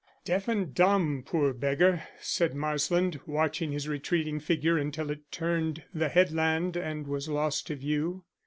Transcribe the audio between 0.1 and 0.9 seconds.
"Deaf and